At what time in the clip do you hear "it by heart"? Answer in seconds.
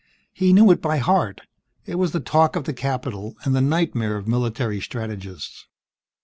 0.71-1.41